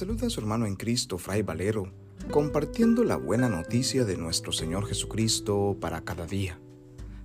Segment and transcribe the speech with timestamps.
[0.00, 1.92] saluda a su hermano en Cristo, Fray Valero,
[2.30, 6.58] compartiendo la buena noticia de nuestro Señor Jesucristo para cada día.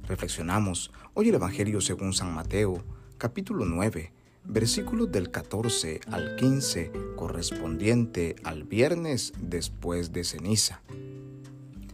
[0.09, 2.83] Reflexionamos hoy el Evangelio según San Mateo,
[3.17, 4.11] capítulo 9,
[4.43, 10.81] versículos del 14 al 15, correspondiente al viernes después de ceniza.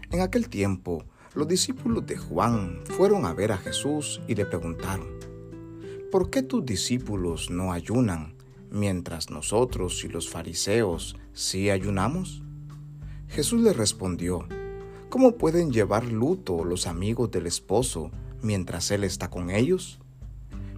[0.10, 1.06] En aquel tiempo,
[1.36, 5.10] los discípulos de Juan fueron a ver a Jesús y le preguntaron,
[6.12, 8.41] ¿por qué tus discípulos no ayunan
[8.72, 12.42] mientras nosotros y los fariseos sí ayunamos?
[13.28, 14.48] Jesús le respondió,
[15.10, 18.12] ¿cómo pueden llevar luto los amigos del esposo
[18.42, 20.00] mientras él está con ellos?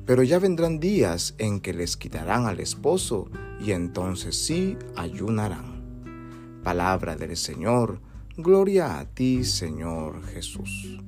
[0.06, 3.30] Pero ya vendrán días en que les quitarán al esposo
[3.60, 6.62] y entonces sí ayunarán.
[6.64, 8.02] Palabra del Señor,
[8.36, 11.00] gloria a ti Señor Jesús.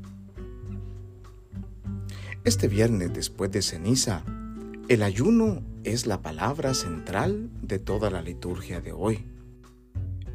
[2.43, 4.23] Este viernes después de ceniza,
[4.87, 9.25] el ayuno es la palabra central de toda la liturgia de hoy.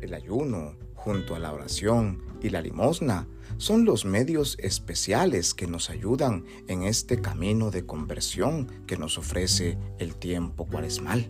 [0.01, 5.89] El ayuno, junto a la oración y la limosna, son los medios especiales que nos
[5.89, 11.29] ayudan en este camino de conversión que nos ofrece el tiempo cuaresmal.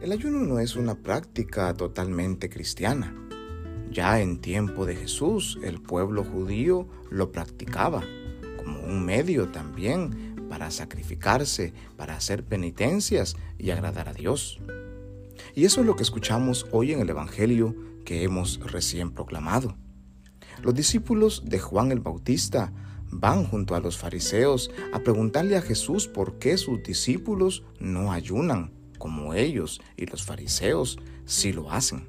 [0.00, 3.14] El ayuno no es una práctica totalmente cristiana.
[3.92, 8.02] Ya en tiempo de Jesús el pueblo judío lo practicaba
[8.56, 14.60] como un medio también para sacrificarse, para hacer penitencias y agradar a Dios.
[15.54, 19.76] Y eso es lo que escuchamos hoy en el Evangelio que hemos recién proclamado.
[20.62, 22.72] Los discípulos de Juan el Bautista
[23.10, 28.72] van junto a los fariseos a preguntarle a Jesús por qué sus discípulos no ayunan
[28.98, 32.08] como ellos y los fariseos sí lo hacen.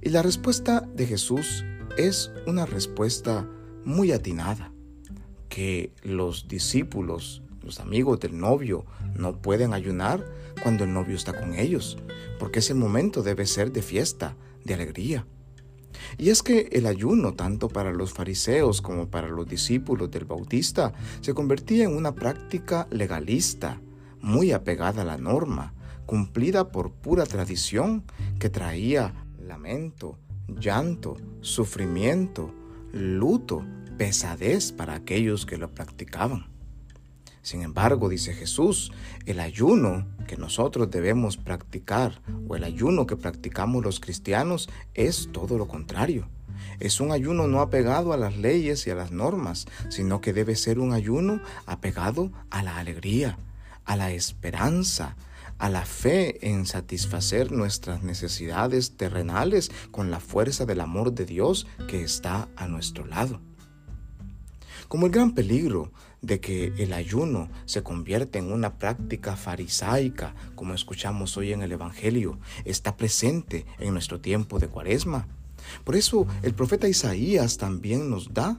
[0.00, 1.64] Y la respuesta de Jesús
[1.96, 3.48] es una respuesta
[3.84, 4.72] muy atinada
[5.48, 10.24] que los discípulos, los amigos del novio, no pueden ayunar
[10.62, 11.98] cuando el novio está con ellos,
[12.38, 15.26] porque ese momento debe ser de fiesta, de alegría.
[16.16, 20.92] Y es que el ayuno, tanto para los fariseos como para los discípulos del Bautista,
[21.20, 23.80] se convertía en una práctica legalista,
[24.20, 25.74] muy apegada a la norma,
[26.06, 28.04] cumplida por pura tradición
[28.38, 30.18] que traía lamento,
[30.48, 32.52] llanto, sufrimiento,
[32.92, 33.64] luto
[33.98, 36.46] pesadez para aquellos que lo practicaban.
[37.42, 38.92] Sin embargo, dice Jesús,
[39.26, 45.58] el ayuno que nosotros debemos practicar o el ayuno que practicamos los cristianos es todo
[45.58, 46.28] lo contrario.
[46.78, 50.56] Es un ayuno no apegado a las leyes y a las normas, sino que debe
[50.56, 53.38] ser un ayuno apegado a la alegría,
[53.84, 55.16] a la esperanza,
[55.58, 61.66] a la fe en satisfacer nuestras necesidades terrenales con la fuerza del amor de Dios
[61.88, 63.40] que está a nuestro lado
[64.88, 70.74] como el gran peligro de que el ayuno se convierta en una práctica farisaica, como
[70.74, 75.28] escuchamos hoy en el Evangelio, está presente en nuestro tiempo de cuaresma.
[75.84, 78.58] Por eso el profeta Isaías también nos da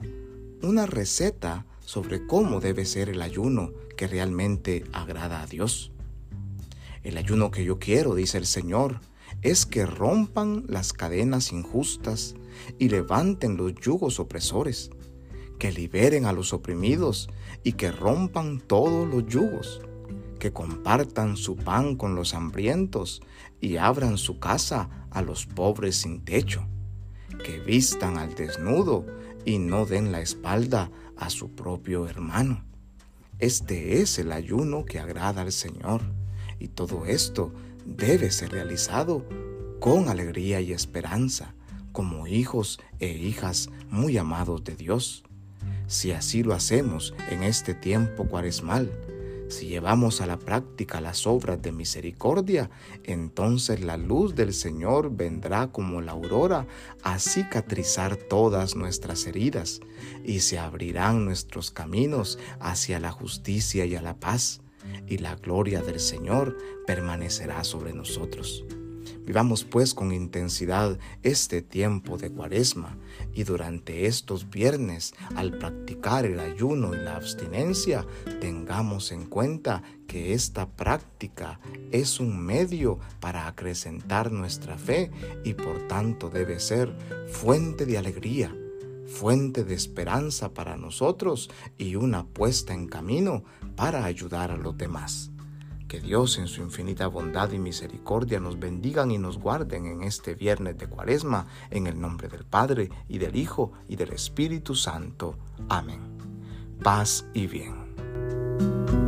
[0.62, 5.90] una receta sobre cómo debe ser el ayuno que realmente agrada a Dios.
[7.02, 9.00] El ayuno que yo quiero, dice el Señor,
[9.42, 12.34] es que rompan las cadenas injustas
[12.78, 14.90] y levanten los yugos opresores
[15.60, 17.28] que liberen a los oprimidos
[17.62, 19.82] y que rompan todos los yugos,
[20.40, 23.22] que compartan su pan con los hambrientos
[23.60, 26.66] y abran su casa a los pobres sin techo,
[27.44, 29.04] que vistan al desnudo
[29.44, 32.64] y no den la espalda a su propio hermano.
[33.38, 36.00] Este es el ayuno que agrada al Señor
[36.58, 37.52] y todo esto
[37.84, 39.26] debe ser realizado
[39.78, 41.54] con alegría y esperanza,
[41.92, 45.24] como hijos e hijas muy amados de Dios.
[45.90, 48.92] Si así lo hacemos en este tiempo cuaresmal,
[49.48, 52.70] si llevamos a la práctica las obras de misericordia,
[53.02, 56.68] entonces la luz del Señor vendrá como la aurora
[57.02, 59.80] a cicatrizar todas nuestras heridas
[60.24, 64.60] y se abrirán nuestros caminos hacia la justicia y a la paz,
[65.08, 68.64] y la gloria del Señor permanecerá sobre nosotros.
[69.24, 72.96] Vivamos pues con intensidad este tiempo de cuaresma
[73.34, 78.06] y durante estos viernes, al practicar el ayuno y la abstinencia,
[78.40, 81.60] tengamos en cuenta que esta práctica
[81.92, 85.10] es un medio para acrecentar nuestra fe
[85.44, 86.92] y por tanto debe ser
[87.28, 88.54] fuente de alegría,
[89.06, 93.44] fuente de esperanza para nosotros y una puesta en camino
[93.76, 95.30] para ayudar a los demás.
[95.90, 100.36] Que Dios en su infinita bondad y misericordia nos bendigan y nos guarden en este
[100.36, 105.36] viernes de cuaresma, en el nombre del Padre y del Hijo y del Espíritu Santo.
[105.68, 106.16] Amén.
[106.80, 108.99] Paz y bien.